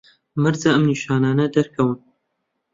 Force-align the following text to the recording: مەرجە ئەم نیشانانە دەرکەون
مەرجە 0.41 0.69
ئەم 0.73 0.83
نیشانانە 0.89 1.45
دەرکەون 1.55 1.91